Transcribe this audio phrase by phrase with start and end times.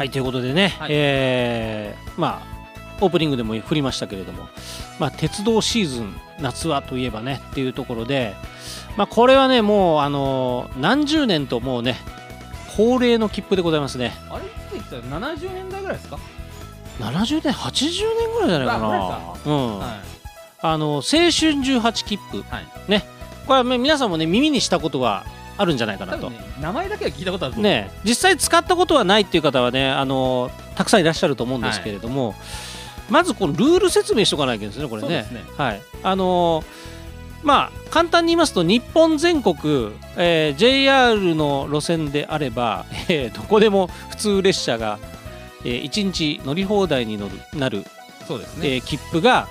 [0.00, 0.88] はいということでね、はい。
[0.92, 2.60] えーまあ
[3.02, 4.48] オープニングでも振りましたけれども、
[4.98, 8.34] まあ、鉄道シーズン夏はといえばねっていうところで、
[8.96, 11.96] まあ、これはねもうあの何十年ともうね
[12.76, 14.12] 恒例の切符でございますね。
[14.30, 16.18] あれいつ言ったら70年代ぐらいですか
[16.98, 18.88] ？70年80年ぐらいじゃないかな。
[18.88, 19.88] あうん、はい。
[20.62, 22.90] あの青春18切符、はい。
[22.90, 23.04] ね。
[23.46, 25.26] これはね皆さんもね耳にしたことは
[25.60, 26.30] あるんじゃないかなと。
[26.30, 32.34] ね名前だけは聞いたことあるね実際使ったことはないっていう方はねあのたくさんいらっしゃると思うんですけれども、
[33.10, 35.28] まずこのルール説明しとかないといけないですねこれね。
[35.30, 35.44] ね。
[35.58, 35.82] はい。
[36.02, 36.64] あの
[37.42, 44.98] まあ簡単に言いますと日本全国、えー JR の路線であれば、えーどこでも普通列車が、
[45.64, 47.84] え1日乗り放題に乗るなる、
[48.26, 48.76] そうですね。
[48.76, 49.46] えー切符が、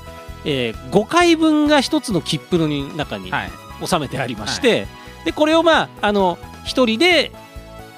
[0.45, 3.51] え5回分が1つの切符の中にはい。
[3.85, 4.88] 収めてありまして、
[5.30, 7.31] でこれをまああの1人で、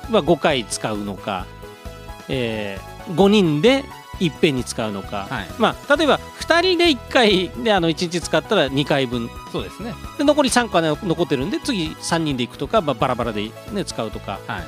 [0.09, 1.45] まあ、5回使うのか、
[2.27, 2.77] え
[3.15, 3.85] 5人で
[4.19, 5.47] いっぺんに使うのか、はい。
[5.57, 9.29] まあ、例えば2人で1回であの1日使ったら2回分。
[9.53, 9.93] そうですね。
[10.17, 14.41] で残り3個は残ってるんで次3人で行くとか、まあ、バラバラで、ね、使うとか。
[14.47, 14.59] は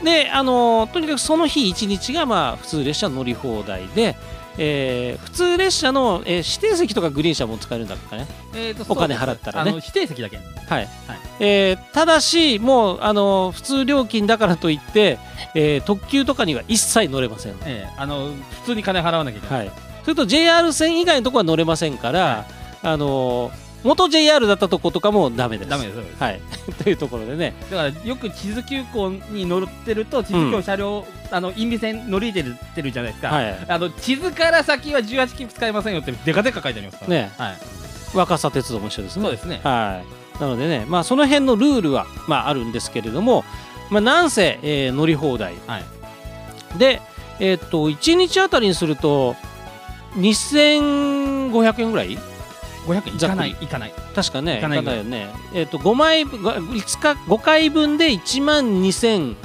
[0.00, 0.04] い。
[0.04, 4.16] であのとにかくその日1日がまあ普通列車乗り放題で、
[4.58, 8.26] えー普通列車の、えー指定席とかグリーン車も使えるんだったかね。
[8.54, 9.72] えーとお金払ったらね。
[9.74, 10.36] 指定席だけ。
[10.36, 10.88] はい。
[11.40, 15.18] えーただしもうあの普通料金だからといって、
[15.54, 17.54] えー特急とかには一切乗れません。
[17.64, 18.30] えーあの
[18.62, 19.66] 普通に金払わなきゃいけない。
[19.66, 22.46] はい、それと JR 線以外のところは乗れませんから、
[22.82, 23.50] あの
[23.84, 25.70] 元 JR だったとことかもダメです。
[25.70, 25.98] ダメです。
[26.18, 26.40] はい、
[26.82, 37.10] というところでね、だからよく地図急行に乗ってると地図急車両、あの因美線乗り入れてるじゃないですか、はい、あの地図から先は18切符使えませんよってデカデカ書いてありますから。
[37.10, 37.30] ね。
[37.38, 37.56] はい、
[38.14, 39.22] 若狭鉄道も一緒ですね。
[39.22, 39.60] そうですね。
[39.62, 40.02] は
[40.38, 43.44] い、なのでね、まあ、その辺のルールは、まあ、あるんですけれども、
[43.90, 45.84] まあ、なんせ、えー乗り放題、はい。
[46.78, 47.00] で、
[47.38, 49.36] えーっと1日あたりにすると
[50.16, 52.18] 2500円ぐらい
[52.86, 53.56] 500円いかない。
[53.60, 53.94] いかない。
[54.14, 55.04] 確かねいかないよ。
[55.04, 59.36] ね、えーっと5枚分が5日5回分で1万2000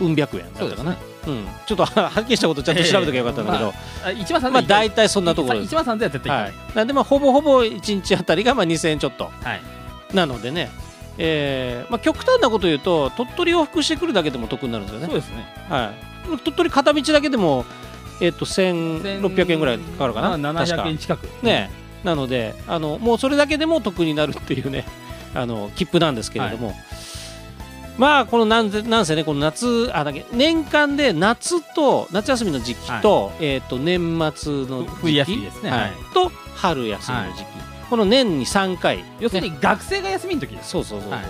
[0.00, 0.96] うん百円だったかな、
[1.26, 3.74] うん、ちょっと はっきりしたことちゃんと調べときゃよかったんだけど、
[4.04, 5.74] あ1万3000円まあ大体そんなところです。
[5.74, 6.50] 1万3000円は絶対いかはない。
[6.50, 9.24] い、なんでまあほぼほぼ1日あたりがまあ2000円ちょっと。
[9.24, 9.60] はい。
[10.14, 10.70] なのでね、
[11.18, 15.06] えーまあ、極端なこと言うと鳥取往復してくるだけでも得になるんですよね。
[15.06, 15.46] そうですね。
[15.68, 15.92] は
[16.34, 17.64] い、鳥取片道だけでも、
[18.20, 21.28] えー、と1600円ぐらいかかるかな、まあ、700円近く。
[21.42, 21.70] ね
[22.04, 24.84] なのであのもうそれだけでも得になるっていうね
[25.34, 26.74] あの切符なんですけれども、
[27.98, 34.00] まあこのなんせなんせねこの夏あだけ年間で夏と夏休みの時期と,、えー、と年
[34.36, 35.70] 末の冬休みですね。
[35.70, 35.80] はい。
[35.80, 35.92] はい。
[36.12, 37.44] と春休みの時期、
[37.90, 39.04] この年に3回。
[39.18, 41.10] 要するに学生が休みの時ですそうそうそう。
[41.10, 41.20] はい。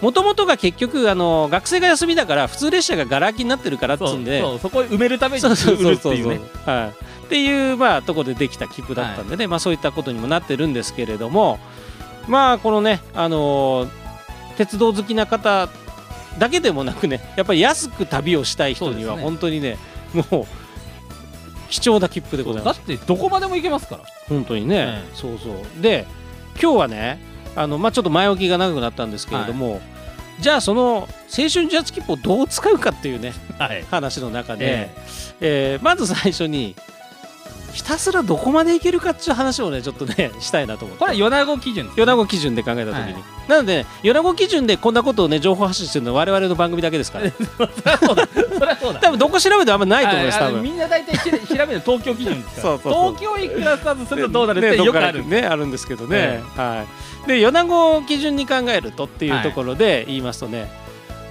[0.00, 4.40] もともとが結局あの学生が休みだから普通列車ががら空きになってるからっつそううんで。
[4.40, 6.40] そうそこを埋めるためにそうそう売るってそうそういうね。
[6.64, 11.58] はい、っていうまあところでできた切符だったんでね、まあそういったことにもなってるんですけれども
[12.26, 13.90] まあこのねあのー
[14.56, 15.68] 鉄道好きな方
[16.38, 19.78] だけでもなくねやっぱり安く旅をしたい人には本当にね
[20.30, 20.46] もう
[21.70, 22.78] 貴重な切符でございます。
[22.78, 24.04] だってどこまでも行けますから。
[24.28, 25.14] 本当にね、ええ。
[25.14, 25.82] そうそう。
[25.82, 26.06] で
[26.60, 27.20] 今日はね
[27.54, 29.80] あの、まあ、ちょっと前置きが長くなったんですけれども、
[30.40, 33.84] じゃあその青春自発切符をどう使うかっていうねはい。
[33.90, 34.90] 話の中で、え。
[35.40, 36.74] えーまず最初に
[37.78, 41.04] ひたすらどこまでいけるかっていう話をねちょっとねしたいなと思って。
[41.04, 43.22] これは米子基準です米子基準で考えた時に、はい。
[43.46, 47.30] なので、ね、米子基準でこんなことをね情報発信してるのは我々の番組だけですから。
[47.30, 48.28] そりゃそうだ。
[48.58, 48.98] そりゃそうだ。
[48.98, 50.62] 多分どこ調べてもあんまないと思います多分。
[50.64, 52.62] みんな大体し調べる東京基準ですから。
[52.62, 53.14] そうそうそう。
[53.14, 55.18] 東京にクラスターズするとどうなるってねよくある。
[55.18, 56.84] どっかねあるんですけどね、えは
[57.26, 57.28] い。
[57.28, 60.68] で米子を基準に考えるとっていうところで言いますとね、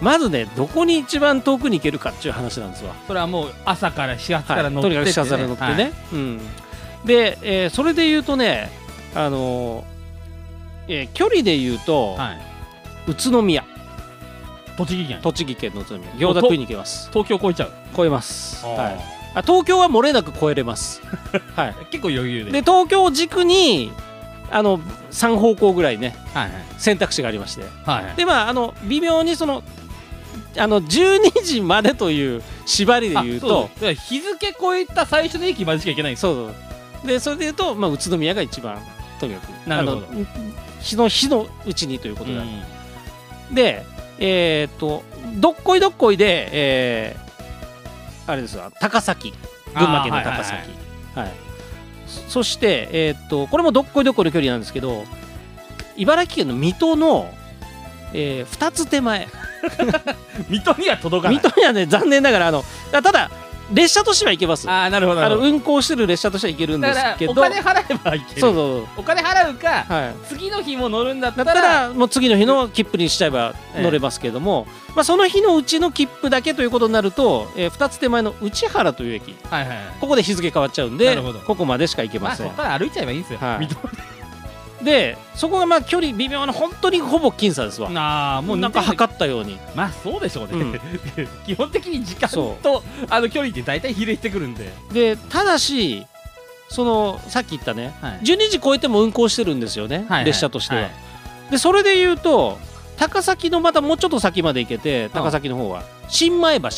[0.01, 2.93] まずねどこに一番遠くに行けるかっていう話なんですわ。
[3.07, 5.93] それはもう朝から始発かはい、ら乗ってとにかく車座で乗ってね、はい。
[6.13, 6.39] うん、
[7.05, 8.69] で、えーそれで言うとね
[9.15, 9.83] あのー
[10.89, 12.41] えー距離で言うと、はい。
[13.07, 13.63] 宇都宮。
[14.77, 15.19] 栃木県。
[15.21, 16.11] 栃木県の宇都宮。
[16.13, 17.09] 餃子食いに行けます。
[17.11, 17.71] 東京超えちゃう。
[17.95, 18.97] 超えます、はい、
[19.33, 21.01] あ東京は漏れなく超えれます、
[21.55, 22.51] はい、結構余裕で。
[22.51, 23.91] で東京を軸に
[24.51, 24.79] あの
[25.11, 26.51] 3方向ぐらいねはい。
[26.77, 27.63] 選択肢がありまして。
[27.85, 28.15] はいはい。
[28.15, 29.63] でまああの微妙にその
[30.59, 33.69] あの12時までという縛りで言うと
[34.09, 36.53] 日付超えた最初の駅までしか行けないんですそう
[37.03, 37.07] そう。
[37.07, 38.79] でそれで言うと、まあ、宇都宮が一番
[39.19, 39.69] とにかく。
[39.69, 40.07] なるほど。
[40.81, 42.41] 日の日のうちにということで、う
[43.51, 43.55] ん。
[43.55, 43.85] で
[44.19, 45.03] えーっと
[45.35, 47.27] どっこいどっこいで、えー
[48.31, 49.33] あれですわ高崎。
[49.73, 50.57] 群馬県の高崎。
[51.15, 51.37] あーはいはい
[52.07, 55.03] そそして、えーっとこれもどっこいどっこいの距離なんですけど
[55.97, 57.29] 茨城県の水戸の、
[58.13, 59.27] え2つ手前
[60.49, 61.37] 水戸には届かない。
[61.37, 63.29] 水戸にはね残念ながらあのただ
[63.71, 64.69] 列車としては行けます。
[64.69, 65.47] あああなるほどなるほど。
[65.47, 67.33] の運行してる列車としては行けるんですけど。
[67.33, 68.41] お金払えばいける。
[68.41, 68.87] そうそう。
[68.97, 70.15] お金払うかはい。
[70.27, 73.83] 次の日も乗るんだっただらったらもう次の日の切符にしちゃえばええ。
[73.83, 79.35] 乗れますけども、まあ、その日のうちの切符だけということになると、え2つ手前の内原という駅。
[79.49, 79.87] はいはいはい。
[79.99, 83.39] ここで日付変わっちゃうんでここまでしか行けまません、あそこから歩いちゃえばいいんですよ。
[83.39, 83.59] はい。
[83.61, 83.89] 水戸
[84.83, 87.89] でそこがまあ距離微妙な本当にほぼ僅差ですわ。
[87.89, 89.57] なあもうなんか測ったように。
[89.75, 90.79] まあそうでしょうね、うん。
[91.45, 96.05] 基本的に時間そとあの距離って大体比例してくるんで、でただし
[96.69, 98.19] そのさっき言ったねはい。
[98.19, 100.25] 12時超えても運行してるんですよね、はいはい。
[100.25, 100.91] 列車としては、はい。
[101.51, 102.57] でそれで言うと
[102.97, 106.71] 高崎のまたもうちょっと先まで行けて高崎の方は新米橋っ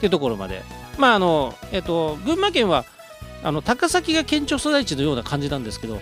[0.00, 0.62] ていうところまで。
[0.98, 2.84] まああのえっと群馬県は
[3.42, 6.00] あの高崎が県庁所在地のような感じなんですけど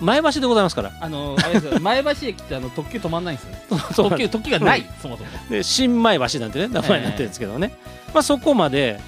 [0.00, 0.92] 前橋でございますから。
[1.00, 1.80] あのあれですよ。
[1.80, 3.62] 前橋駅ってあの特急止まんないんですよね。
[3.94, 5.30] 特急特急がない、そもそも。
[5.50, 7.76] で新米橋なんてね名前になってるんですけどね、
[8.14, 9.00] まあそこまで。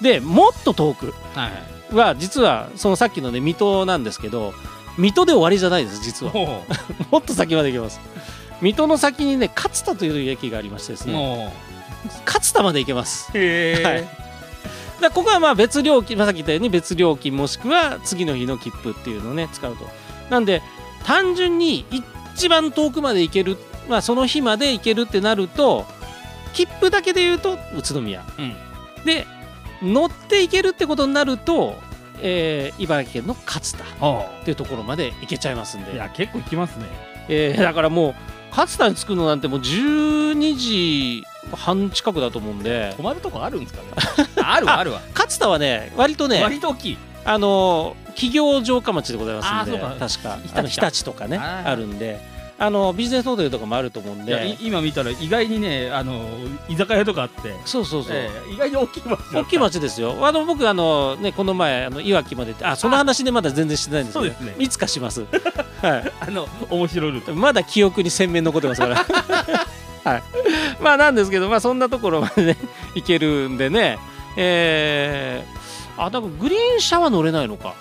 [0.00, 1.14] でもっと遠く。
[1.92, 4.52] は実はそのさっきのね水戸なんですけど
[4.98, 6.32] 水戸で終わりじゃないです実は。
[6.32, 6.64] も
[7.10, 8.00] もっと先まで行けます。
[8.60, 11.52] 水戸の先にね勝田という駅がありましてですね。
[12.26, 13.30] 勝田まで行けます。
[13.32, 14.28] はい。
[15.00, 19.88] だここはまあ別料金、まあ、さっき言ったように別料金もしくは次の日の切符っていうのをね使うと
[20.30, 20.62] なんで
[21.04, 23.56] 単純に一番遠くまで行ける、
[23.88, 25.86] まあ、その日まで行けるってなると
[26.52, 28.24] 切符だけで言うと宇都宮。
[28.38, 28.54] うん。
[29.04, 29.26] で
[29.82, 31.76] 乗って行けるってことになると、
[32.20, 35.92] えー茨城県の勝田あっていうところまで行けちゃいますんで。
[35.92, 36.86] いや結構行きますね。
[37.28, 38.14] えーだからもう
[38.50, 41.24] 勝田に着くのなんてもう12時
[41.54, 42.92] 半近くだと思うんで。
[42.96, 43.88] 泊まるとこあるんですかね。
[44.42, 46.98] あるわあるわ、勝田はね割とね割と大きい
[47.28, 50.38] あの企業城下町でございますんで確か。
[50.54, 52.38] あの日立とかねあるんで。
[52.60, 54.56] あのビジネスホテルとかもあると思うんで。
[54.60, 56.28] 今見たら意外にねあの
[56.68, 60.26] 居酒屋とかあって、そうそうそう、ええ意外に大きい場所大きい町ですよ。
[60.26, 64.64] あの僕あのねこの前あのいわきまであその話でまだ全然してないんですけどそうですね。
[64.64, 65.24] いつかします。
[65.82, 66.12] はい。
[66.20, 67.34] あの面白いルート。
[67.34, 68.96] まだ記憶に鮮明に残ってますから。
[70.04, 70.22] はい、
[70.80, 72.56] まあなんですけど、まあ、そんなところまでね
[72.94, 73.98] 行けるんでね、
[74.36, 75.57] えー、
[75.98, 77.74] あ多分グリーン車は乗れないのか。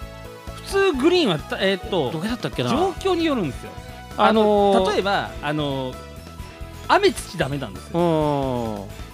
[0.56, 2.70] 普通グリーンはたえーっとどこだったっけな。
[2.70, 3.72] 状況によるんですよ。
[4.18, 5.94] あのー例えばあの
[6.90, 8.00] 雨土ダメなんですよ。
[8.00, 9.07] うん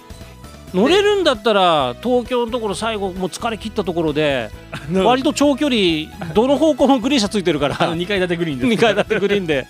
[0.74, 4.50] 乗れるんだったら東京のところ最後もう疲れ切ったところで
[4.92, 7.82] 割と長距離どの方向もグリーン車ついてるから。
[7.82, 8.72] あの2階建てグリーンです。
[8.72, 9.66] 2階建てグリーンで。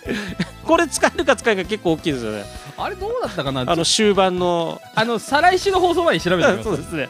[0.65, 2.45] これ使えるか使えるか結構大きいですよね。
[2.77, 3.61] あれどうだったかな？
[3.61, 4.81] あの終盤の。
[4.95, 7.09] あの再来週の放送前に調べてそうですね。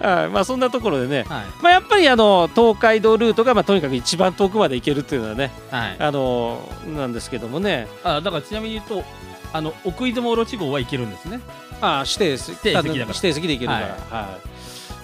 [0.00, 0.28] はい。
[0.28, 1.22] まあそんなところでね。
[1.22, 1.44] はい。
[1.62, 5.52] まあ、やっぱりあの東海道ルートがまあとにかく一番遠くまで行けるっていうのはね。
[5.70, 5.96] はい。
[6.00, 7.86] あのなんですけどもね。
[8.02, 9.04] あだからちなみに言うと
[9.52, 11.40] あの奥出雲オロチ号は行けるんですね。
[11.80, 12.68] あ指定席。
[12.68, 14.48] 指定指定席で行けるから、ははい。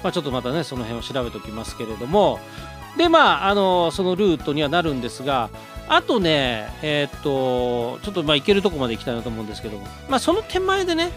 [0.02, 2.38] まあ、ちょっとまたねその辺を調べておきますけれども。
[2.96, 5.50] でまああのそのルートにはなるんですが
[5.88, 11.10] あとねえーっとちょっとまあ行けるとこまで行きたいなと思うんですけども、まあ、その手前でね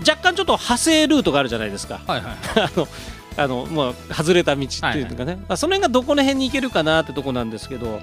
[0.00, 2.00] 若干ちょっと派生ルートがあるじゃないですか。
[2.06, 2.36] はいはい。
[2.56, 2.88] あの
[3.36, 8.00] あのもう外れた道っていうのかね、まあ、その辺がどこの辺に行けるかなってとこなんですけど。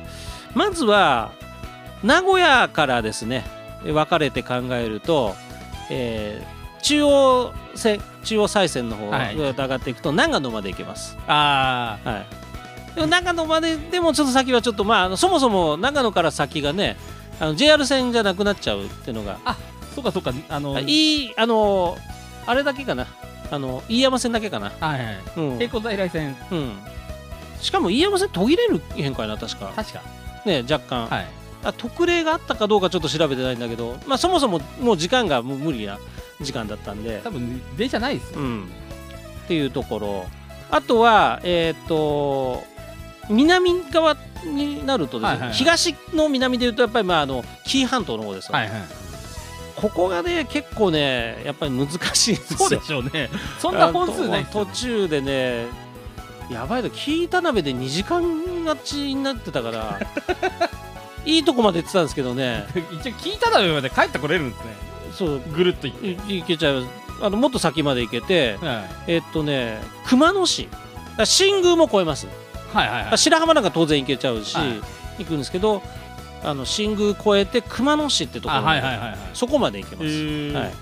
[0.56, 1.32] まずは
[2.02, 3.46] 名古屋からですね
[3.92, 5.36] 分かれて考えると、
[5.90, 9.36] えー中央線中央西線の方はい。
[9.36, 11.18] 上がっていくと長野まで行けます。
[11.26, 12.26] あはい。
[12.94, 16.96] でも長野まででもちょっと先はちょっとまあそもそも長野から先がね
[17.40, 19.40] あの JR 線じゃなくなっちゃうっていうのが。
[19.46, 19.58] あ
[19.96, 20.32] そうかそうか。
[20.48, 21.26] あのい。
[21.26, 21.98] いあの
[22.46, 23.08] あれだけかな。
[23.50, 25.18] あの飯山線だけかな、はいはい。
[25.38, 25.58] うん。
[25.58, 26.78] 平行在来線うん、
[27.62, 29.74] しかも飯山線途切れるへんかいな確か。
[29.76, 30.02] 確か。
[30.46, 36.00] ね若干、はいあ特例があったかどうかちょっと調べてないんだけど、まあ、そもそももう時間がもう無理な
[36.40, 37.22] 時間だったんで。
[37.24, 38.40] 多分電車ないですよ。
[38.40, 38.64] うん、
[39.46, 40.26] っていうところ。
[40.70, 42.64] あとはえっ、と
[43.30, 45.58] 南側になるとですね、はいはいはい。
[45.58, 48.82] 東の南でいうとやっぱりまああの紀伊半島の方ですよ、はいはい。
[49.76, 52.60] ここがね結構ねやっぱり難しいんですよ。
[52.60, 53.30] そうでしょうね。
[53.60, 55.66] そんな本数ないっすよ途中でね
[56.50, 60.00] やばいの聞いた鍋で2時間待ちになってたから
[61.26, 62.66] いいとこまで行ってたんですけどね。
[63.02, 64.66] 一応聞いたのまで帰ってこれるんですね。
[65.14, 65.42] そう。
[65.56, 66.88] ぐるっと行けちゃいます
[67.22, 68.58] あのもっと先まで行けて。
[68.62, 69.14] はい。
[69.14, 70.68] えっとね熊野市。
[71.24, 72.28] 新宮も越えます。
[72.74, 73.18] はいはいはい。
[73.18, 74.82] 白浜なんか当然行けちゃうし、はい。
[75.20, 75.82] 行くんですけど
[76.44, 78.62] あの新宮越えて熊野市ってところ。
[78.62, 79.18] はいはいはいはい。
[79.34, 80.74] そこまで行けます、はい。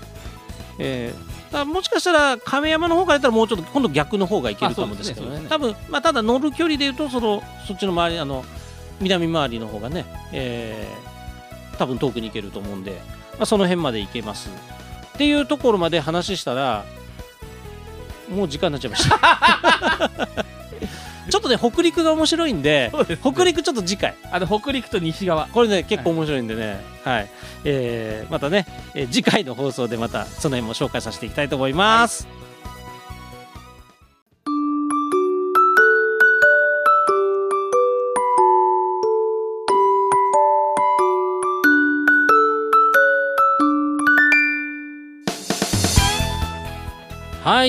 [0.78, 5.28] えーだもしかしたら亀山の方からやったらもうちょっと今度逆の方が行けるかもですけどね。
[5.28, 8.44] あそうですね多分、まあ、ただ乗る距離でいうとそのそっちの周りあの
[9.00, 11.14] 南回りの方がね、えー
[11.78, 12.92] 多分遠くに行けると思うんで、
[13.32, 14.48] まあ、その辺まで行けます。
[14.48, 16.84] っていうところまで話したら
[18.28, 20.10] もう時間になっちゃいました。
[21.30, 23.16] ちょっとね北陸が面白いんでね。
[23.22, 24.14] 北陸ちょっと次回。
[24.30, 25.46] あの北陸と西側。
[25.48, 26.80] これね結構面白いんでね。
[27.04, 27.30] はい、
[27.64, 32.53] えーまたね、えー次回の放送でまたその辺も紹介させていきたいと思います、はい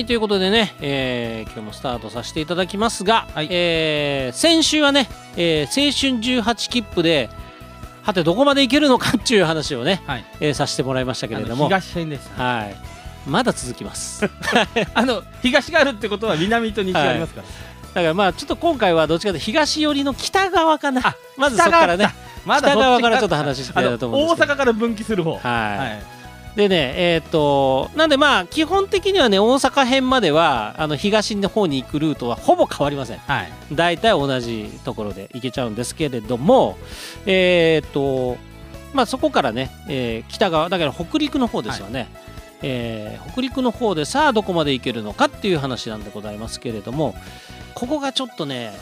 [0.04, 3.48] ということでね、えー今日もスタートさせていただきますが、はい。
[3.50, 7.30] えー先週はね、えー青春18切符で
[8.02, 10.24] はてどこまで行けるのかっていう話をね、はい。
[10.40, 11.66] えーさせてもらいましたけれども。
[11.66, 12.76] 東編でしたはい。
[13.26, 14.22] まだ続きます。
[14.22, 14.28] だ
[14.94, 17.42] あの東があるってことは南と西がありますか
[17.94, 21.00] ら、からまあちょっと今回はどっちかというと東寄りの北側かな。
[21.06, 22.14] あまずそこからね。
[22.44, 25.32] まだ北側からちょっとあ話していきたいなと思うんのです大阪から分岐する方。
[25.32, 26.15] はい、はい
[26.56, 33.18] でねえっ、となんでまあ基本的にはね大阪編まではあの東の方に行くルートはほぼ変わりません。
[33.18, 33.52] はい。
[33.72, 36.78] 大体同じところで行けちゃうんですけれども
[37.26, 38.38] えっ、と
[38.94, 42.08] まあそこからね、えー北側だから北陸の方ですよね、
[42.62, 47.14] えー北陸の方でさあどこまで行けるのかっていう話なんでございますけれども
[47.74, 48.72] ここがちょっとね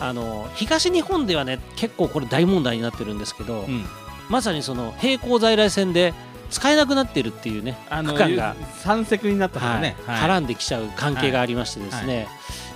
[0.00, 3.84] あの東日本ではね結構これ大問題になってるんですけど、うん。
[4.30, 6.14] まさにその平行在来線で
[6.52, 8.56] 使えなくなってるっていうねあの区間が。
[8.78, 10.30] 三石になったからね、はい。
[10.30, 12.28] 絡んできちゃう関係がありましてですね、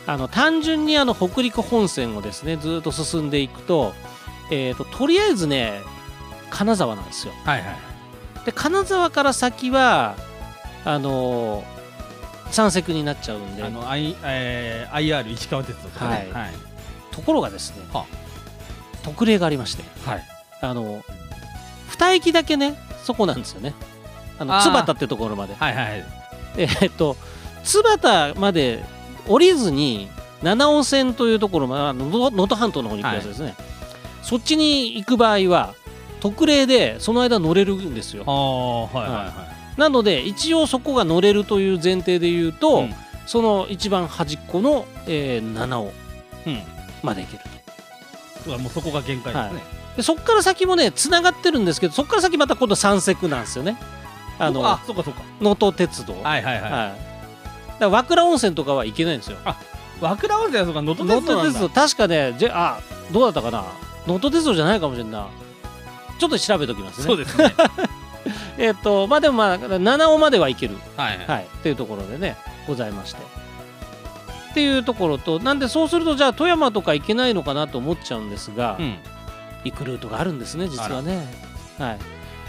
[0.06, 3.95] あの単純にあの北陸本線をですねずっと進んでいくと,、
[4.50, 5.83] えー、ととりあえずね
[6.50, 7.35] 金沢なんですよ。
[7.45, 7.76] はいはい。
[8.45, 10.16] で金沢から先は
[10.85, 11.76] あのー
[12.50, 13.64] 三石になっちゃうんで。
[13.64, 16.28] あの、I えー、IR 石川鉄道とかね。
[16.33, 16.42] はい。
[16.45, 16.54] はい。
[17.11, 18.06] ところがですねは
[19.02, 19.83] 特例がありまして。
[20.09, 20.25] はい。
[20.61, 21.02] あの
[21.88, 23.72] 二駅だけねそこなんですよね。
[24.38, 24.62] あのあー。
[24.62, 25.54] 津端ってところまで。
[25.54, 26.04] はいはい。
[26.58, 27.16] えーっと
[27.64, 28.84] 津端まで
[29.26, 30.08] 降りずに
[30.42, 33.54] 七尾線というところまで能登能登半島の方に行くやつですね、
[34.22, 35.75] そっちに行く場合は
[36.20, 38.25] 特例でその間乗れるんですよ。
[38.26, 39.32] ああはいはいは
[39.76, 42.94] なので一応そこが乗れるという前提で言うと、うん。
[43.26, 45.88] その一番端っこの、えー七尾い
[46.46, 46.62] うん。
[47.02, 47.42] まで行ける
[48.44, 49.60] そうだもうそこが限界ですね、
[49.97, 53.79] でそこから先もねつながってるんですけどそこから先また今度三石なんですよね。
[54.38, 55.23] あのあそっかそっか。
[55.41, 56.12] 能登鉄道。
[56.23, 56.97] はいはいはい、はい、だか
[57.79, 59.38] ら和倉温泉とかは行けないんですよ。
[60.00, 62.81] 和倉温泉はそうか能登能鉄道鉄道確かねじゃあ
[63.12, 63.65] どうだったかな。
[64.07, 65.29] 能登鉄道じゃないかもしれんな。
[66.19, 67.07] ちょっと調べときますね。
[67.07, 67.55] そうですね。
[68.59, 70.76] えっとまあでもまあ七尾までは行ける。
[70.97, 71.26] はいはい。
[71.26, 71.45] はい。
[71.45, 72.37] っていうところでね
[72.67, 73.23] ございまして。
[74.50, 78.99] っていうところとなんでそうするとじゃあ富山とか行けないのかなと思っちゃうんですが、うん
[79.70, 81.26] 行くルートがあるんですね実はね。
[81.78, 81.99] はい。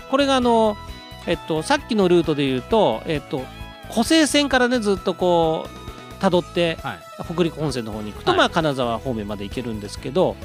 [0.10, 0.78] これがあの
[1.26, 3.42] えっとさっきのルートで言うとえっと
[3.90, 7.00] 湖西線からねずっとこう辿ってはい。
[7.24, 8.38] 北陸本線の方に行くと、はい。
[8.38, 10.36] まあ金沢方面まで行けるんですけど、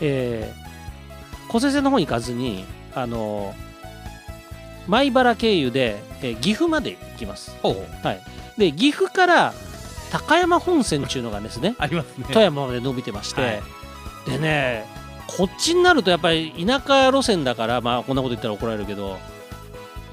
[0.00, 2.64] えー、湖西線の方に行かずに
[2.94, 3.54] あの
[4.88, 7.56] 米原経由で、えー岐阜まで行きます。
[7.62, 8.20] はい、
[8.58, 9.54] で岐阜から
[10.10, 12.26] 高山本線っていうのがですねありますね。
[12.28, 13.62] 富山まで伸びてまして、はい。
[14.26, 14.86] でね
[15.26, 19.18] こっちになるとやっぱり田舎路線だからまあこんなこと言ったら怒られるけど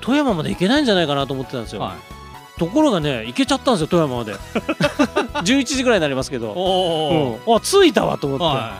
[0.01, 2.59] 富山まで行けないんじゃないかなと思ってたんですよ、はい。
[2.59, 4.33] ところがね行けちゃったんですよ富山まで。
[5.43, 8.73] 11時ぐらいになりますけど、おお、うん、あ着いたわと思って、は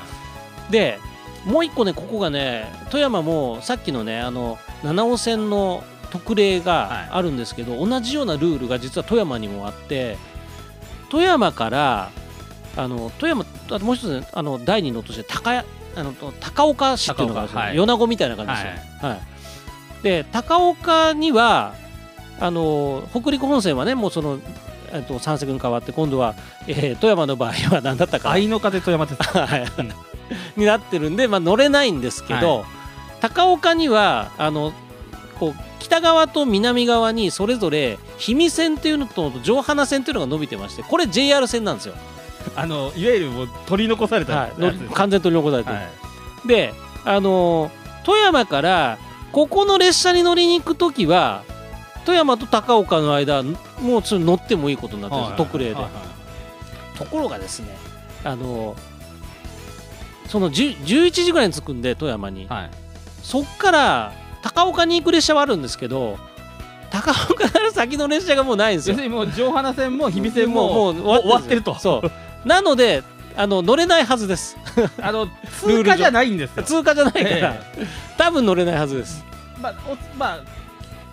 [0.69, 0.99] で
[1.45, 10.17] もう一個ねここがね富山もさっきのねあの七尾線の特例があるんですけど、同じようなルールが実は富山にもあって
[11.09, 12.11] 富山から
[12.75, 18.63] あの富山あともう一つ、ね、あの第二の都市で高やあの高岡市っていうのがある米子みたいな感じです
[19.03, 19.09] よ。
[19.09, 19.19] はい。
[20.03, 21.73] で高岡には
[22.39, 24.39] あの北陸本線はねもうその、
[24.91, 26.35] えっと、三石に変わって今度は、
[26.67, 28.31] えー富山の場合は何だったいか。
[28.31, 29.65] 愛の風富山鉄道 はい。
[30.57, 32.65] になってるんで、まあ、乗れないんですけど、
[33.21, 34.73] 高岡にはあの
[35.39, 41.95] こう北側と南側にそれぞれ氷見線っていうのと上花線っていうのが伸びてましてこれ JR 線なんですよ、
[42.55, 44.51] あのいわゆるもう取り残されたはい、
[44.93, 46.47] 完全に取り残されてる、はい。
[46.47, 46.73] で
[47.05, 47.71] あの
[48.05, 48.97] 富山から
[49.31, 51.43] ここの列車に乗りに行く時は
[52.05, 55.75] 富山と高岡の間もうそれ乗ってもいいことになってるんです、特例で、
[56.97, 57.75] ところがですね
[58.23, 58.75] あの
[60.27, 62.69] その10 11時ぐらいに着くんで富山に、はい。
[63.21, 66.17] そっから高岡に行く列車はあるんですけど
[66.91, 68.93] 高岡から先の列車がもうないんですよ。
[68.93, 71.73] 要するにもう上花線も氷見線ももうもう終わってると。
[71.75, 72.11] そう
[72.45, 73.03] なので
[73.35, 74.57] あの乗れないはずです。
[75.01, 75.27] あの
[75.59, 76.63] 通過じゃないんですよ。
[76.63, 77.25] 通過じゃないから、
[77.77, 79.23] え多分乗れないはずです。
[79.61, 80.39] まあおまあ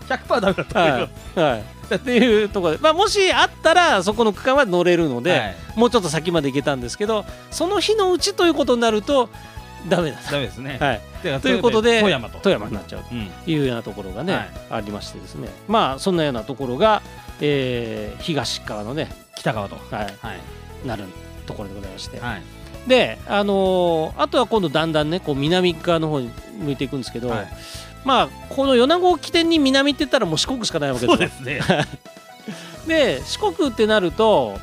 [0.09, 5.57] 100%ダメだったけど、はい、はい、っていうところで、まあ、もしあったらそこの区間は乗れるので、はい。
[5.77, 9.29] もうちょっと先まで行けたんですけどその日のうちということになると
[9.89, 10.19] ダメだ。
[10.31, 10.77] ダメですね。
[10.79, 12.39] と、はい、でということで富山と。
[12.41, 13.31] 富山になっちゃううん。
[13.45, 14.51] というようなところがね、はい。
[14.71, 15.49] ありましてですね。
[15.69, 17.03] まあそんなようなところが、
[17.41, 19.77] えー東側のね、北川と。
[19.91, 21.05] はい、はいなる
[21.47, 22.43] ところでございまして、はい。
[22.87, 27.49] で、あのーあとは今度だんだんねこう南側の方に向いていくんですけど、はい。
[28.05, 31.17] まあこの米子を起点に南って言ったらもう四国しかないわけですよ。
[31.17, 31.61] そうですね。
[32.87, 34.59] で四国ってなると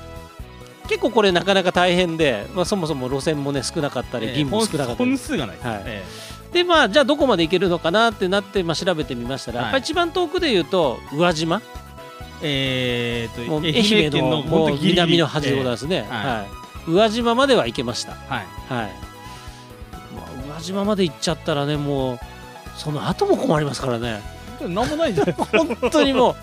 [0.88, 5.56] 結構これなかなか大変で、まあ、そもそも路線もね少なかったりえー銀も少なかったり、本数がない。
[5.58, 5.84] ですはい。
[5.86, 6.04] え。
[6.52, 9.66] でまあじゃあどこまで行けるのかなってなって、まあ、調べてみましたら、はい。
[9.66, 11.62] やっぱり一番遠くで言うと宇和島
[12.42, 16.48] えーともう愛媛県のもう南の端でございますね、えーははい。
[16.88, 18.14] 宇和島までは行けました。
[18.14, 18.46] はい。
[18.70, 18.92] はい、
[20.16, 22.20] まあ、宇和島まで行っちゃったらねもう
[22.78, 24.22] その後も困りますからね。
[24.62, 25.58] なんもないじゃないですか。
[25.58, 26.36] 本当にも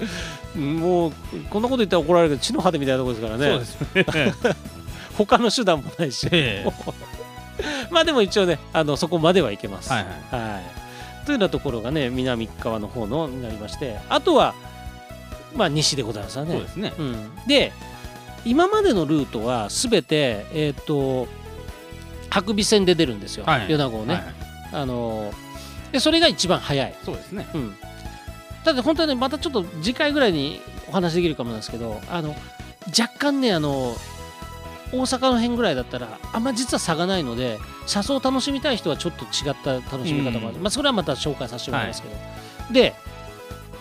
[0.54, 1.12] うもう
[1.50, 3.64] こんなこと言ったら怒られるけど地の果てみたいなところですからね。
[3.94, 4.54] そうですね。
[5.16, 6.28] 他の手段もないし。
[6.30, 6.66] え。
[7.90, 9.90] まあでも一応ねあのそこまでは行けます。
[9.92, 10.40] はいはい。
[10.40, 11.26] はい。
[11.26, 14.54] というようなところがね南側の方のになりましてあとは
[15.54, 16.52] まあ西でございますよね。
[16.52, 16.92] そうですね。
[16.98, 17.72] うん、で
[18.44, 21.28] 今までのルートは全てえっ、と
[22.30, 23.68] 白尾線で出るんですよ、はい。
[23.68, 24.14] 米子をね。
[24.14, 24.34] はいはい。
[24.72, 25.32] あの
[25.92, 26.94] でそれが一番早い。
[27.04, 27.46] そうですね。
[27.54, 27.74] うん、
[28.64, 32.34] ただ本当はねまたちょっと次回ぐらいにお話できるかもなんですけどあの
[32.88, 33.94] 若干ねあの
[34.92, 40.62] 大阪の辺ぐらいだったらあんま実は差がないので車窓を楽しみたい人はちょっと違った楽しみ方もある、うん。
[40.62, 42.14] まあ、それはまた紹介させてもらいますけど、
[42.72, 42.94] で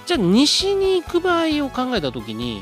[0.06, 2.62] じゃあ西に行く場合を考えた時に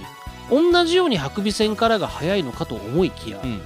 [0.50, 3.62] 同じように白尾線からが早いのかと思いきや、うん。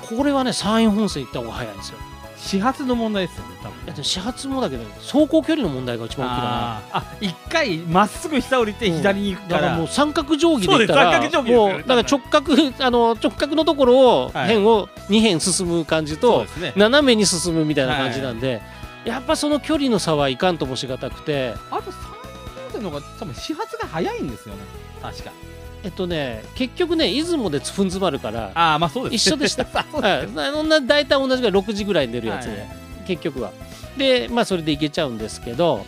[0.00, 1.98] これはね山陰本線行った方が早いんですよ。
[2.36, 3.84] 始発の問題ですよね多分。
[3.84, 6.82] いやでも始発もだけど走行距離の問題が一番大きいかな。
[6.92, 8.96] あ一回まっすぐ下降りてうん。
[8.96, 14.56] 左に行くかだかららもう三角定規で言ったらもうだから直角あの直角のところをはい。
[14.56, 18.62] 辺を2辺進む感じと斜めに進むみたいな感じなんで
[19.04, 21.54] やっぱその距離の差はいかんともしがたくて。
[21.70, 21.90] あと
[22.70, 24.60] 三本線の方が多分始発が早いんですよね。
[25.02, 25.32] 確か
[25.82, 29.64] えっとね結局ね出雲でふん詰まるからああまあそうです一緒でした。
[29.92, 30.86] はい。
[30.86, 33.50] 大体同じぐらい6時ぐらいに出るやつで、はい結局は。
[33.96, 35.84] でまあそれで行けちゃうんですけど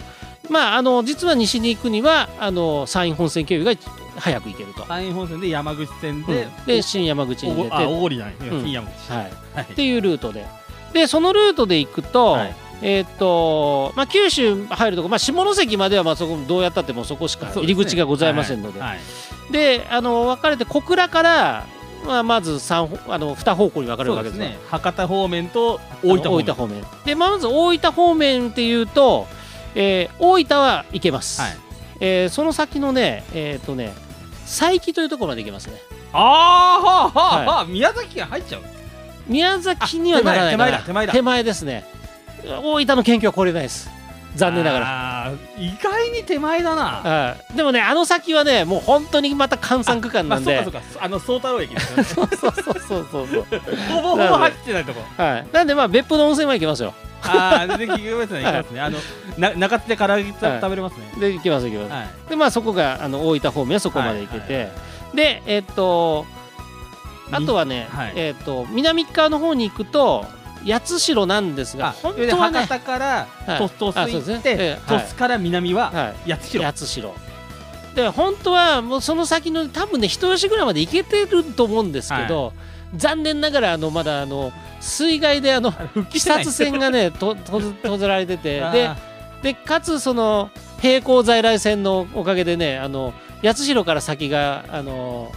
[0.51, 3.73] まああの実は西に行くにはあの山陰本線経由が
[4.17, 4.81] 早く行けると。
[4.81, 7.69] 山陰本線で山口線でで、で新山口に出て。
[7.69, 8.63] おあ大堀じゃない、うん。
[8.63, 9.13] 新山口。
[9.13, 9.65] はい、はい。
[9.65, 10.47] っていうルートで。
[10.93, 18.81] でそのルートで行くと,、はいえーっとまあ、九州入るとこ、まあ、下関まではまあそこどうやったってもうそこしか入り口がございませんので。
[18.81, 19.53] はいはい。
[19.53, 21.67] であの分かれて小倉から、
[22.05, 24.59] まあ、まず三あの2方向に分かれるわけですね。
[24.69, 26.55] 博多方面と大分方面。
[26.55, 26.85] 方面。
[27.05, 29.29] で、まあ、まず大分方面っていうと、
[29.75, 31.57] えー大分は行けます、はい。
[32.01, 33.95] えーその先のねえーっとね
[34.45, 35.75] 佐伯というところまで行けますね。
[36.13, 38.63] ああはあはあはあ宮崎が入っちゃう。
[39.29, 41.13] 宮崎にはならない手前だ手前だ。
[41.13, 42.02] 手前ですね
[42.47, 43.91] 大分の県境は来れないです。
[44.35, 44.87] 残念ながら。
[44.87, 46.83] ら意外に手前だな。
[46.83, 47.57] はい。
[47.57, 51.05] でもねあの先はねもう本当にまた閑散区間まあなんで、そうかそうか。
[51.05, 52.05] あの宗太郎駅ですよね。
[52.05, 53.29] そうそうそうそうそう。
[53.29, 55.03] そうほぼほぼ入ってないとこ。
[55.23, 55.47] はい。
[55.53, 58.81] なんでまあ別府の温泉は行けますよああできますね行きますね。
[58.81, 58.99] あの
[59.39, 61.13] な中津で唐揚げ食べれますね。
[61.21, 62.31] で行きます行きます、はい。
[62.31, 64.71] でまあそこがあの大分方面はそこまで行けて、
[65.15, 66.27] でえっと
[67.31, 68.13] あとはね、はい。
[68.17, 70.27] えっと南側の方に行くと
[70.67, 73.59] 八代なんですがあ本で当はね博多からはい。
[73.79, 74.81] 鳥栖行ってええはい。
[74.87, 76.31] 鳥栖から南ははい。
[76.31, 76.65] 八代。
[76.65, 77.13] 八代。
[77.95, 82.53] で本当はもうその先の多分ね人吉ぐらいまで行けてると思うんですけど、
[82.97, 88.91] 残念ながらあのまだあの水害であの復帰視察船がねとと閉ざられてて で
[89.43, 90.51] でかつその
[90.83, 95.33] 並行在来線のおかげでねあの八代から先があの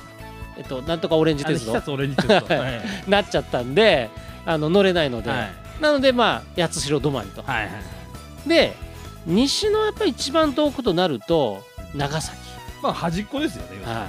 [0.58, 1.74] えっとなんとかオレンジ鉄道。
[3.08, 4.10] なっちゃったんで
[4.46, 5.82] あの乗れないので、はい。
[5.82, 7.44] なのでまあ八代止まりと。
[7.44, 7.70] はいは
[8.46, 8.50] い。
[8.50, 8.76] で
[9.26, 11.64] 西のやっぱり一番遠くとなると
[11.96, 12.38] 長崎。
[12.82, 14.08] まあ端っこですよねは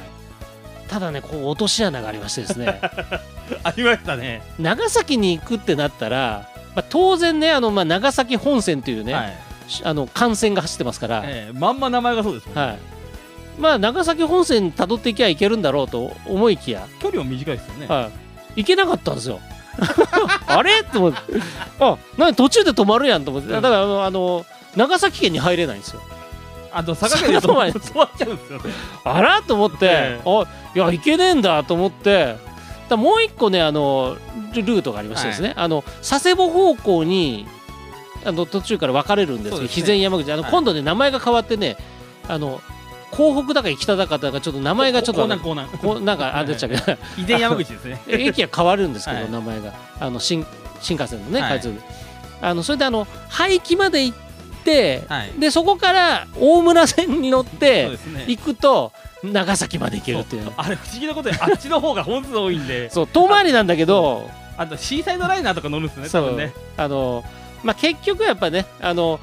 [0.87, 2.81] い、ただねこう落とし穴がありましてですね。
[3.63, 4.43] ありましたね。
[4.59, 9.47] 長崎に行くってなったら、まあ、当然ねあの、まあ、長崎本線というね、はい。
[9.69, 12.61] しあの幹線が走ってますから、ええまんま名前がそうですもんね。
[12.61, 12.79] はい、
[13.59, 17.87] まあ長崎本線たどっていけばいけるんだろうと思いきや、距離も短いですよね。
[17.87, 18.11] は
[18.57, 19.41] い、行けなかったんですよ。
[20.47, 20.81] あれ？
[20.81, 21.19] って思って。
[21.81, 23.53] あ何途中で止まるやんと思って。
[23.53, 26.01] だからあのあの長崎県に入れないんですよ。
[26.73, 27.55] あと佐賀県で 止
[27.97, 28.65] まっちゃうんですよね。
[29.05, 29.43] あら？
[29.43, 30.29] と思って、ええ。
[30.29, 32.37] あいや行けねえんだと思って。
[32.89, 34.17] だもう一個ねあの
[34.53, 37.49] ルルートがありましてですね、あの佐世保方向に
[38.25, 39.69] あの途中から分かれるんですけど、ね。
[39.69, 40.33] 肥前山口。
[40.33, 40.51] あの、はい。
[40.53, 41.77] 今度ね名前が変わってね
[42.29, 42.61] あの
[43.17, 45.53] 港北だか北だかだかちょっと名前がちょっとこ
[45.95, 46.77] うなんかあれでしたけ？
[47.23, 48.01] ど山口ですね。
[48.09, 49.31] 駅は変わるんですけど、はい。
[49.31, 49.73] 名前が。
[50.01, 50.47] あの新
[50.81, 51.51] 新幹線のねはい。
[51.51, 51.75] 開通、
[52.43, 54.17] あのそれであの廃棄まで行っ
[54.65, 55.33] て、はい。
[55.39, 57.91] でそこから大村線に乗って
[58.27, 60.53] 行くと長崎まで行けるっていう。
[60.57, 62.91] あれ不思議なことであっちの方が本数多いんで。
[62.93, 66.37] そう遠回りなんだけどあとシーサイドライナーとか乗るんですねそう。
[66.37, 66.53] ね。
[66.77, 67.25] あの、
[67.63, 69.21] まあ、結局やっぱねあの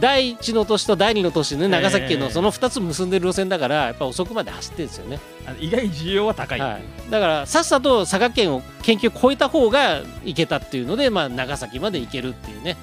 [0.00, 5.18] 第一の都市と第二の都市ね長崎県のええその2つ結んでる路線だからやっぱ遅くまで走ってるんですよね、
[5.58, 12.76] 意外に需要は高い、はい、だからさっさと佐賀県を県境を越えた方が行けたっていうので、まあ、長崎まで行けるっていうね。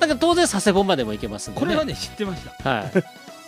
[0.00, 2.70] だから当然佐世保までも行けますんで、ね、これはね知ってました。
[2.70, 2.92] はい、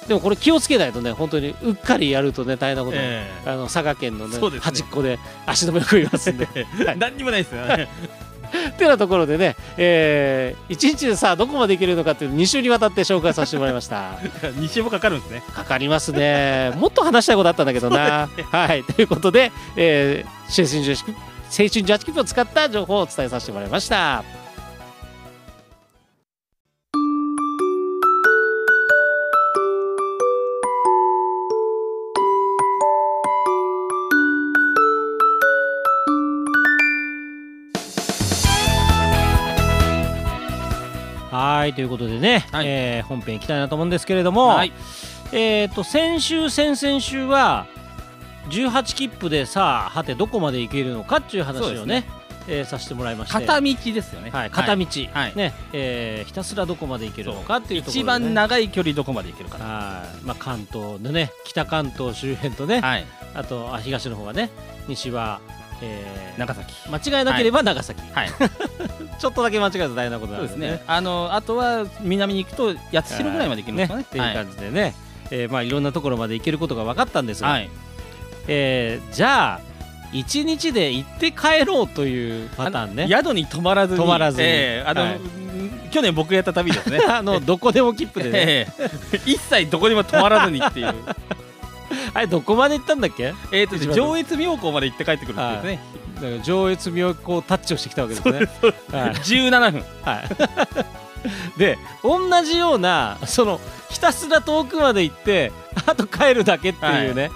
[0.08, 4.58] でもこれ気をつけないとね本当にうっかりやるとね大変なことに、えあの佐賀県のねね。
[4.58, 6.48] 端っこで足止めを食いますんで。
[6.54, 6.66] え
[6.98, 7.84] 何にもないですよね。
[7.84, 8.29] っ
[8.78, 14.12] てなところでね、えー、1日でさあどこまで行けるのかっていう2週にわたって紹介させてもらいました。
[14.56, 15.42] 2週もかかるんですね。
[15.54, 16.72] かかりますね。
[16.76, 18.84] もっと話したいことあったんだけどな、 はい。
[18.84, 24.39] ということで、えー、青春18切符青春18切符を使った情報をお伝えさせてもらいました
[41.60, 42.66] はいということでね、はい。
[42.66, 44.72] えー本編いきたいなと思うんですけれども、はい。
[45.32, 47.66] えー、と先週先々週は
[48.48, 52.04] 18切符でさあはてどこまで行けるのかっていう話をね
[52.48, 53.34] えーさせてもらいまして。
[53.34, 54.30] 片道ですよね。
[54.30, 55.36] はい、片道、はい。
[55.36, 63.04] ねえーひたすらどこまで行けるのかっていうところで、ね、一番長い距離どこまで行けるかなはい、まあ、関東のね北関東周辺とね、はい。
[63.34, 64.48] あとあ東の方はね
[64.88, 65.40] 西は、
[65.82, 66.74] えー長崎。
[66.88, 68.30] 間違えなければ長崎、はい
[69.20, 70.70] ちょっとだけ間違えると大変なことなそうですね。
[70.70, 74.02] ねあのあとは南に行くと八代ぐらいまで行けるんですかね。
[74.02, 74.20] ってい。
[74.20, 74.94] う感じでね、
[75.30, 77.70] えーまあ、いろんなところまで行けることが分かったんですが、はい。
[78.48, 79.60] えーじゃあ
[80.12, 83.06] 1日で行って帰ろうというパターンね。
[83.08, 84.00] 宿に泊まらずに。
[84.00, 84.48] 泊まらずに。
[84.48, 85.20] ええあの、はい。
[85.90, 87.00] 去年僕やった旅ですね。
[87.06, 88.30] あのどこでも切符でね。
[88.40, 88.66] え
[89.12, 89.20] え。
[89.26, 90.94] 一切どこにも泊まらずにっていう
[92.14, 93.34] あれどこまで行ったんだっけ？
[93.52, 95.80] えっと上越妙高まで行って帰ってくるんですね、
[96.16, 98.38] だから上越妙高タッチをしてきたわけですね。
[98.38, 99.14] はい。
[99.14, 99.84] 17分。
[100.02, 100.22] は
[101.56, 105.52] い、 で同じようなそのひたすら遠くまで行って
[105.86, 107.30] あと帰るだけっていうね、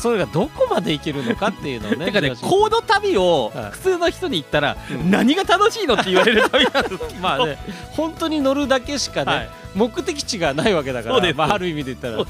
[0.00, 3.70] それがどこまで行けるのかっていうのをね てかね東この旅をはい。
[3.72, 5.10] 普通の人に言ったら、うん。
[5.10, 7.14] 何が楽しいのって言われる旅なんですけど。
[7.20, 7.58] まあね
[7.90, 9.48] 本当に乗るだけしかね、はい。
[9.74, 11.36] 目的地がないわけだからそうです。
[11.36, 12.24] まあ、ある意味で言ったら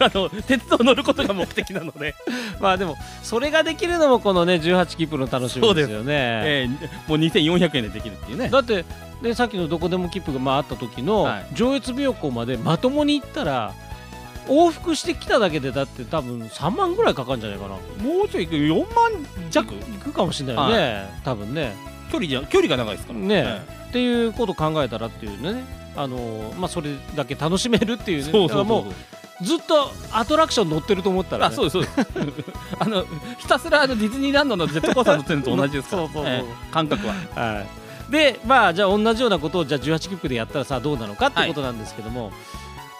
[0.00, 2.14] あの鉄道乗ることが目的なので、
[2.58, 6.04] まあでもそれができるのもこのね18切符の楽しみですよね。
[6.08, 8.48] えーもう2400円でできるっていうね。
[8.48, 8.84] だって
[9.22, 11.46] ねさっきのどこでも切符がまああった時のはい。
[11.54, 13.72] 上越妙高までまともに行ったら
[14.48, 17.74] 往復してきただけでだって多分3万ぐらいかかるんじゃないかな。
[18.02, 19.10] もうちょい行く4万
[19.50, 21.74] 弱行くかもしれないよね、多分ね。
[22.10, 23.18] 距離じゃ距離が長いですから。
[23.18, 25.64] ねっていうことを考えたらっていうね。
[25.96, 28.24] あのーまあそれだけ楽しめるっていうね。
[28.24, 28.48] そうそうそう。
[28.48, 28.92] だからもう
[29.42, 32.08] ずっとアトラクション乗ってると思ったら、ね、あそうですそうです。
[32.78, 33.04] あの
[33.38, 36.02] ひたすらあのディズニーランドのジェットコースター乗ってるのと同じですから。
[36.02, 36.32] そうそうそう。
[36.32, 37.14] ええ感覚は。
[37.34, 37.60] は
[38.08, 42.32] い、でまあじゃあ同じようなことをじゃあ18切符でやったらさどうなのかってことなんですけども、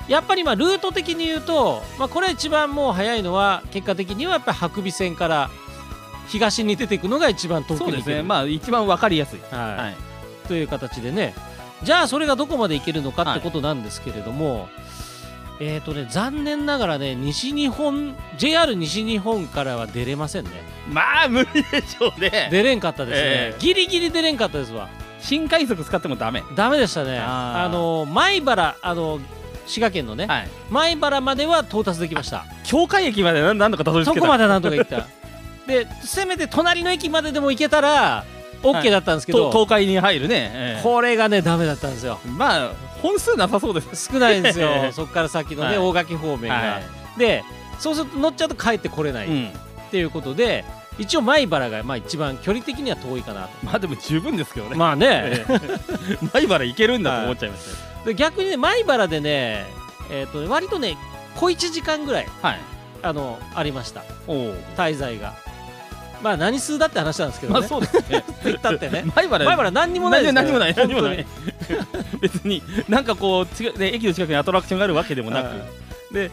[0.09, 5.51] やっぱりまあルート的に言うと、まあ、これ一番もう早いのは結果的にはやっぱり白尾線から
[6.29, 8.23] 東に出ていくのが一番遠くそうですね。
[8.23, 9.41] まあ一番わかりやすい。
[9.51, 9.77] はい。
[9.77, 9.97] はい。
[10.49, 11.35] という形でね。
[11.83, 14.69] じゃあそれがどこまで行けるのかってことなんですけれども、
[15.61, 20.51] えーとね残念ながらね西日本 JR 西日本からは出れませんね。
[20.91, 22.49] まあ無理でしょうね。
[22.51, 23.61] 出れんかったですね、ええ。
[23.61, 24.89] ギリギリ出れんかったですわ。
[25.21, 26.43] 新快速使ってもダメ。
[26.57, 27.19] ダメでしたね。
[27.19, 29.21] あの米原あの
[29.67, 30.49] 滋賀県のね、はい。
[30.71, 32.47] 米原までは到達できました。
[32.65, 34.21] 境界駅まで何何度かたどり着けた。
[34.21, 35.07] そこまでなんとか行った。
[35.67, 38.25] でせめて隣の駅まででも行けたら
[38.63, 40.83] OK だったんですけど、と東海に入るね、ええ。
[40.83, 42.19] これがねダメだったんですよ。
[42.25, 42.71] まあ
[43.03, 44.11] 本数なさそうです。
[44.11, 44.69] 少ないんですよ。
[44.69, 45.79] え えそこから先のね、はい。
[45.79, 46.81] 大垣方面が、は
[47.19, 47.45] で
[47.79, 49.27] そうすると乗っちゃうと帰ってこれない。
[49.27, 49.51] っいうん。
[49.91, 50.65] ていうことで、
[50.99, 53.51] 一応米原がまあ一番距離的には遠いかなと。
[53.63, 56.19] まあでも十分ですけどね、まあね、ええ。
[56.41, 57.77] 米原行けるんだと思っちゃいましたよ。
[58.07, 59.67] で逆にね米原でね、
[60.11, 60.97] えー、と割とね
[61.37, 62.61] 小1時間ぐらいはい。
[63.03, 64.03] あのありました。
[64.77, 65.35] 滞在が
[66.23, 68.25] まあ何数だって話なんですけどね、まあそうですね。
[68.45, 69.05] 言ったってね。
[69.15, 71.25] 米原米原何にもないです何もない何もない。
[71.25, 76.31] 本別になんかこうね、駅の近くにアトラクションがあるわけでもなく、で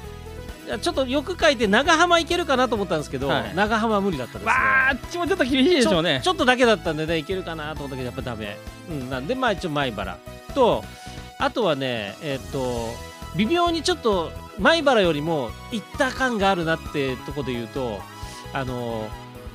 [0.81, 3.55] ちょっとよく書いて長浜行けるかなと思ったんですけど、はい。
[3.55, 4.51] 長浜は無理だったですね。
[4.51, 6.21] わああっちもちょっと厳しいでしょうね。
[6.23, 8.57] ちょっとだけだったんでね行けるかなと思ったけどやっぱダメ、
[8.89, 10.17] うん、なんでまあ一応米原
[10.53, 10.83] と
[11.39, 12.89] あとはねえっ、と
[13.35, 18.01] 微妙にちょっと米原よりも行った感があるなってとこで言うと
[18.53, 19.07] あの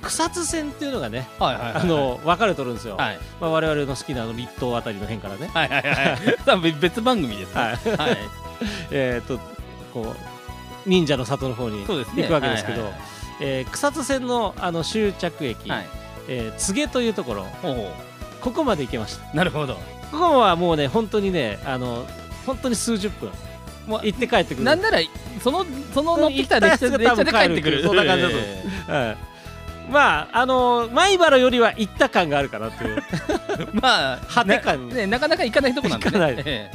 [0.02, 3.18] 草津線っていうのがねはいはいはいあの分かれとるんですよ、はい。
[3.40, 7.60] まあ、我々の好きなあの立東あたりの辺からね、はいはいはい 多分別番組ですね。
[7.60, 7.96] はい。
[7.96, 8.18] はい。
[8.90, 9.40] えー、と
[9.94, 13.00] こう忍者の里の方に行くわけですけど、はいはい
[13.40, 15.86] えー草津線のあの終着駅、はい。
[16.28, 17.46] えー柘植というところ
[18.40, 19.24] ここまで行けました。
[19.32, 19.74] うなるほど。
[20.10, 22.06] ここはもうね本当にねあの
[22.44, 23.30] 本当に数十分
[23.86, 24.64] もう行って帰ってくる。
[24.64, 24.98] なんなら
[25.42, 27.82] そのその乗ってきた列車で帰ってくる。
[27.82, 28.36] そんな感じだと。
[28.36, 28.46] 思
[28.88, 29.31] うはい
[29.90, 33.02] まああの米原よりは行った感があるかなっていう。
[33.72, 34.88] まあ果て感。
[34.88, 36.10] なねなかなか行かないとこなんでね。
[36.10, 36.70] 行かないえ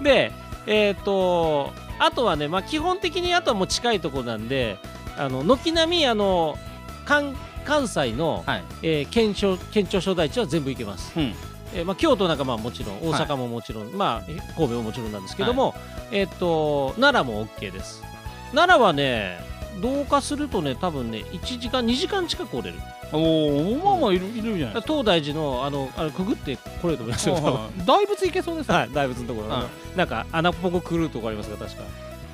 [0.00, 0.32] で
[0.66, 4.78] えっ、とあとはね、まあ、基本的にあとはもう近いところなんで
[5.16, 6.58] あの軒並みあの
[7.04, 7.34] 関
[7.64, 8.64] 関西の、えはい。
[8.82, 11.34] えー県庁県庁所在地は全部行けます、うん。
[11.74, 15.74] えーまあ、京都なんかまあもちろん大阪ももちろん、まあえ神戸ももちろんなんですけども、
[16.10, 18.02] えっ、と奈良も OK です。
[18.52, 19.38] 奈良はね
[19.80, 22.78] 同化するとね多分ね1時間2時間近く折れる。
[23.10, 27.54] おおまあまあいるいるじゃない東大寺のあのあれくぐってこれると思いますよ多分。
[27.54, 28.74] はい大仏行けそうですね。
[28.74, 29.48] はい大仏のところ、
[29.96, 31.84] なんか穴っぽくくぐるとこありますが確か。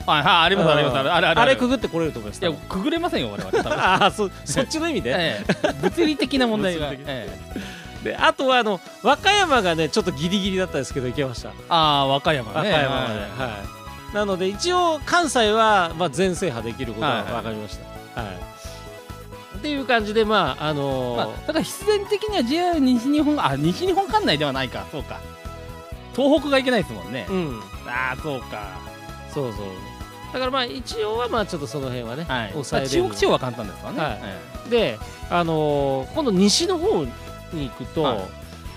[0.07, 1.41] はいはいありますありますあれあれあれ。
[1.41, 5.73] あれくぐってこれると思いますいやくぐれませんよ我々 ああそそっちの意味で、 ええ。
[5.81, 6.93] 物理的な問題が。
[8.05, 11.51] であとはあの和歌山がねちょっとギリギリだったんですけど行けました。
[11.71, 12.55] ああ和歌山ね。
[12.55, 13.21] 和歌山まで、はい。
[13.21, 13.84] はい、
[14.15, 17.33] なので一応関西は、まあ、全制覇できることははいはい。
[17.33, 17.79] 分かりまし
[18.15, 18.37] た、はい。
[19.59, 24.87] っていう感じでまああのーまあ、ただ必然的には JR 西日本あ西日本管内ではないか。
[24.93, 25.21] そうか。
[26.15, 27.61] 東北が行けないですもんね、うん。
[27.87, 28.79] ああそうか。
[29.33, 29.67] そうそう。
[30.33, 32.53] だからまあ一応はまあちょっとその辺はね、はい。
[32.53, 32.93] 抑えれる。
[32.93, 34.21] 中国地方は簡単ですからね、はい。
[34.69, 34.99] えで
[35.29, 37.11] あのー今度西の方に
[37.53, 38.19] 行くと、はい。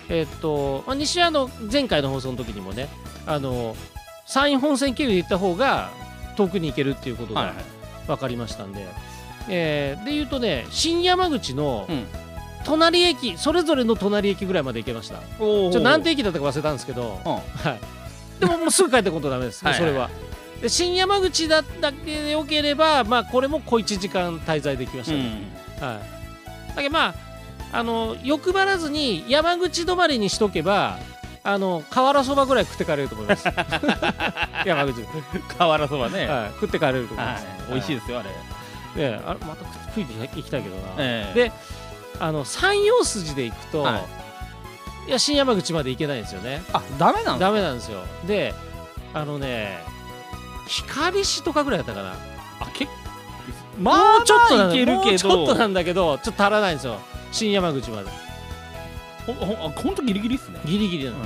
[0.09, 2.87] えっと、まあ、西はあの前回の放送の時にもね
[3.25, 3.75] あの
[4.27, 5.89] 山陰本線経由で行った方が
[6.35, 7.53] 遠くに行けるっていうことが
[8.05, 8.85] 分かりましたんで、
[9.49, 12.05] えーで言うとね新山口のうん。
[12.65, 15.19] 隣駅、それぞれの隣駅ぐらいまで行けました。
[15.19, 17.31] ちおょ何て駅だったか忘れたんですけど、うん。
[17.31, 19.77] はい、でももうすぐ帰ってこんとダメですはいは。
[19.77, 19.79] い。
[19.79, 20.09] それは。
[20.61, 25.41] で新山口だだけでよければ、まあ、これも小1時間滞在できましたね、
[25.79, 26.01] は
[26.71, 27.15] い、だけどまあ
[27.71, 30.97] あの欲張らずに山口止まりにしとけば
[31.47, 33.45] あの瓦そばぐらい食って帰れると思います。
[34.67, 35.07] 山口、うん、
[35.57, 37.35] 瓦そばね、はい、食って帰れると思いはい。
[37.35, 38.29] ます、美味しいですよあれ、
[39.09, 41.33] ねあれまた食いに行きたいけどな、ええ。
[41.33, 41.51] で
[42.19, 44.01] あの山陽筋で行くと、、は
[45.07, 45.11] い。
[45.11, 46.61] や新山口まで行けないんですよね。
[46.73, 48.01] あダメなんだダメなんですよ。
[48.25, 48.53] で
[49.13, 49.81] あのね
[50.67, 52.15] 光市とかぐらいだったかな。
[52.59, 52.91] あ結
[53.79, 55.17] もうちょっといけるけど。
[55.17, 56.99] ちょっとなんだけどちょっと足らないんですよ。
[57.31, 58.26] 新山口まで
[59.27, 60.59] ほほほほんとギリギリっすね。
[60.65, 61.17] ギリギリなの、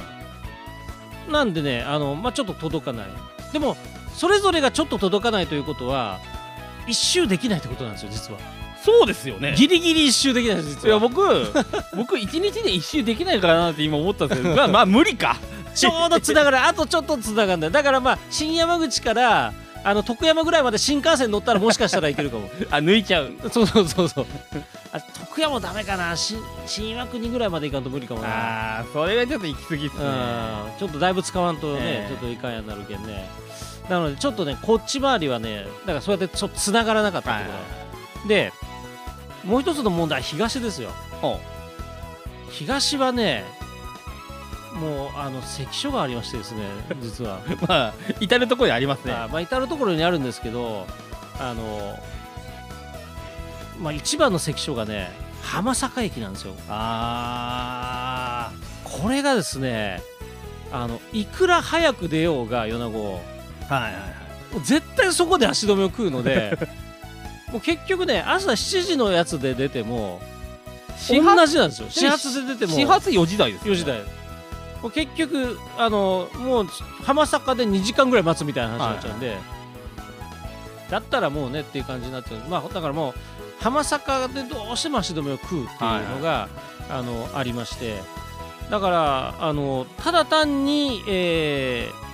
[1.32, 3.08] なんでねあの、まあ、ちょっと届かない。
[3.54, 3.78] でも
[4.16, 6.20] それぞれがちょっと届かないということは
[6.88, 8.40] 一周できないってことなんですよ実は。
[8.84, 9.54] そうですよね。
[9.56, 10.98] ギリギリ一周できないんです実は。
[10.98, 11.22] いや僕
[11.96, 15.38] 僕一日で一周できないかなって今思ったんですけど まあまあ無理か。
[15.76, 16.60] ちょうどつながる。
[16.60, 17.72] あとちょっとつながるんだよ。
[17.72, 22.50] だからまあ新山口からあの徳山ぐらいまで新幹線乗ったらもしかしたらいけるかも。
[22.70, 23.32] あ抜いちゃう。
[23.52, 24.26] そうそうそうそう。
[24.94, 26.16] あ徳山もダメかな。
[26.16, 28.28] 新新岩国ぐらいまで行かんと無理かもな。
[28.28, 30.04] ああそれがちょっと行き過ぎっすね。
[30.04, 30.80] うん。
[30.80, 32.10] ちょっとだいぶ使わんとね、ええ。
[32.10, 33.30] ちょっといかんやなるけんね。
[33.90, 37.52] なのでちょっとねこっち回りはねだからそうやってちょっとつながらなかったってこ
[38.22, 38.54] と、で
[39.44, 40.92] もう一つの問題東ですよ。
[41.22, 41.40] ほ
[42.52, 43.44] 東はね
[44.74, 46.64] もうあの関所がありましてですね
[47.02, 47.38] 実は。
[47.38, 49.14] うまあ至る所にありますね。
[49.14, 50.88] あまあ至る所にあるんですけど
[51.40, 51.98] あの
[53.80, 56.54] まあ一番の関所がね浜坂駅なんですよ。
[56.70, 58.52] あ
[58.84, 60.02] これがですね
[60.72, 63.20] あのいくら早く出ようが米子は
[63.70, 64.58] いはいはい。
[64.58, 66.58] う絶対そこで足止めを食うので
[67.52, 70.22] もう結局ね朝7時のやつで出ても
[71.10, 71.88] 同じなんですよ。
[71.90, 72.74] 始発で出ても。
[72.74, 74.02] 始発4時台ですよ4時台
[74.90, 76.68] 結局あのもう
[77.04, 79.38] 浜坂で2時間ぐらい待つみたいな話になっちゃうんで、
[80.90, 82.50] だったらもうねっていう感じになっちゃう。
[82.50, 83.14] まあだからもう
[83.60, 86.50] 浜坂でどうしても足止めを食うっていうのが、
[86.90, 88.00] あのありまして。
[88.70, 92.12] だからあのただ単に、えー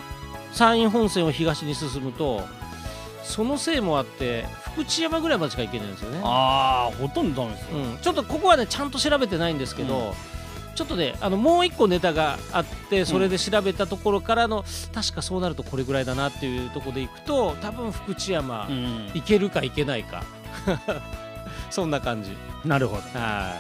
[0.54, 2.42] 山陰本線を東に進むと
[3.22, 6.20] そのせいもあって福知山ぐらいまでしか行けないんですよね。
[6.24, 7.78] ああほとんどダメですよ。
[7.78, 10.16] うん、ちょっとここはねちゃんと調べてないんですけど、
[10.78, 14.64] ちょっとねあのもう一個ネタがあってそれで調べたところからの、
[14.94, 19.10] 確かそうなるとこれぐらいだなっていうところでいくと多分福知山、ん。
[19.16, 20.24] 行けるか行けないか。
[21.72, 22.38] そんな感じ。
[22.64, 23.20] なるほど。
[23.20, 23.54] は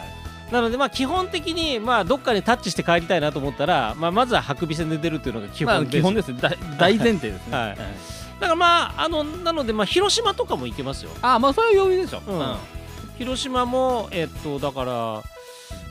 [0.49, 0.53] い。
[0.53, 7.57] なのでまあ基本的にまあどっかにタッチして帰りたいなと思ったら、まあ、まずは白尾線で出るっていうのが基まあ本です、基本です大大前提ですね。
[7.57, 7.75] はい。
[7.75, 7.75] だ
[8.41, 11.09] からまああのなのでまあ広島とかも行けますよ。
[11.23, 12.21] あまあそれは余裕でしょ。
[12.27, 12.37] うん。
[12.37, 12.59] は
[13.17, 15.23] 広島もえっとだから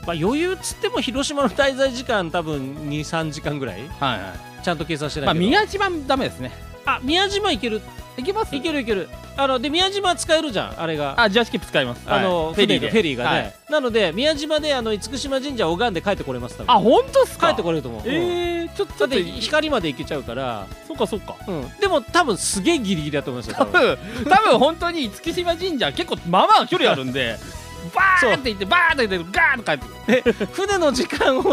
[0.05, 4.63] まあ余裕っつっても広島の滞在時間多分23時間ぐらいいはい。
[4.63, 6.51] ちゃんと計算してまあないけど、宮島ダメですね。
[6.85, 7.81] あ宮島行ける？
[8.17, 8.55] いけます？
[8.55, 9.07] いけるいける。
[9.35, 11.21] あので宮島使えるじゃんあれが。
[11.21, 12.01] あジャージキップ使います。
[12.07, 13.55] あの、はいフェリーフェリーがね、はい。
[13.69, 16.73] なので宮島であの厳島神社を拝んで帰ってこれます多分。
[16.73, 17.47] あ本当っすか？
[17.49, 18.07] 帰ってこれると思う、うん。
[18.09, 18.99] えー、ちょっと。
[18.99, 21.35] だって光まで行けちゃうから、そっかそっか。
[21.47, 27.37] うん、でも多分すげえギリギリだと思いますよ多多分分多分本当に厳島神社結構まあまあ距離あるんで
[27.87, 30.47] バーって行ってバーって行ってガーッと帰ってくる。
[30.53, 31.43] 船の時間を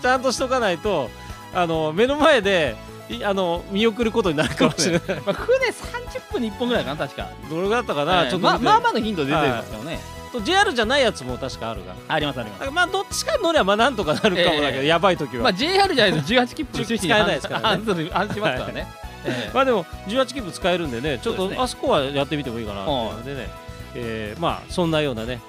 [0.00, 1.10] ちゃんとしとかないと
[1.54, 2.76] あの目の前で
[3.08, 7.28] いあの見送ることになるかもしれない、まあ、船30分に1本ぐらいかな確か。
[7.50, 9.98] どれぐらいだったかな、えーちょっとまあまあまあの頻度出てますけどね、
[10.32, 11.94] と JR じゃないやつも確かあるが。
[12.08, 12.70] ありますあります。
[12.70, 14.86] まあどっちか乗りゃまあなんとかなるかもだけど、ええ。
[14.86, 17.66] やばい時は、まあ JR じゃないと18 切符使えないですからね。
[17.66, 18.86] 反する反しますからね、
[19.24, 23.50] ええまあでも18切符使えるんでねちょっとあそこはやってみてもいいかなってでね、
[23.94, 25.40] えーまあそんなようなね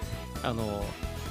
[0.43, 0.85] あの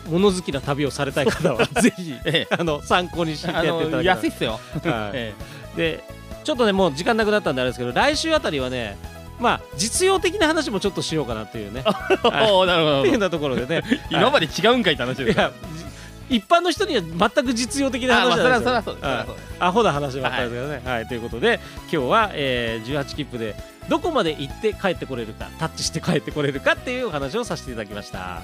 [0.08, 5.10] 物好きな旅をされたい方は ぜひえあの参考にしてやっていただのけた安いっすよ、ら、はい。
[5.14, 5.34] え
[5.76, 6.04] で
[6.44, 8.96] ちょっとねもう時間なくなったんであれですけど来週あたりはね
[9.38, 11.84] まあ実用的な話もちょっとしようかなっていうね。
[11.86, 11.90] え
[12.28, 13.00] おーなるほどなるほど。
[13.00, 13.82] っていうようなところでね。
[14.10, 15.84] 今まで違うんかいって話ですいやじ
[16.32, 18.74] 一般の人には全く実用的な話なんですよ。
[18.74, 21.06] はそれはそそアホな話ばっかりですけどね、はい。
[21.06, 23.54] ということで今日は、えー18切符で
[23.88, 28.42] どこまで行って帰ってこれるかタッチして帰ってこれるかっていうお話をさせていただきました。